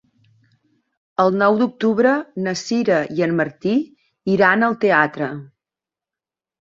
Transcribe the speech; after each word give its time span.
El 1.23 1.29
nou 1.41 1.59
d'octubre 1.59 2.13
na 2.45 2.55
Sira 2.63 2.97
i 3.19 3.27
en 3.29 3.37
Martí 3.43 3.75
iran 4.37 4.69
al 4.71 4.77
teatre. 4.87 5.33